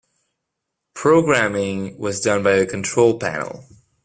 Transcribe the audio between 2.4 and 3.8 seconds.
by a control panel.